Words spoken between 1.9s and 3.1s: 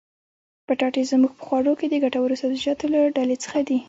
د ګټورو سبزيجاتو له